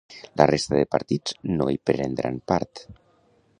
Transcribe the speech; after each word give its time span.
La 0.39 0.45
resta 0.51 0.75
de 0.79 0.87
partits 0.95 1.37
no 1.59 1.69
hi 1.75 1.79
prendran 1.91 2.43
part. 2.53 2.85